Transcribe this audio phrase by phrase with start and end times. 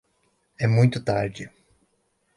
[0.57, 1.51] É muito tarde